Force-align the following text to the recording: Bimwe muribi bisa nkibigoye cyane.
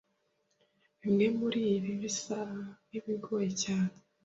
Bimwe 0.99 1.25
muribi 1.37 1.91
bisa 2.01 2.39
nkibigoye 2.87 3.49
cyane. 3.63 3.93